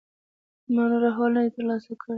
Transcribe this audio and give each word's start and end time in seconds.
ما 0.73 0.83
نور 0.89 1.03
احوال 1.09 1.31
نه 1.35 1.41
دی 1.43 1.51
ترلاسه 1.55 1.91
کړی. 2.01 2.09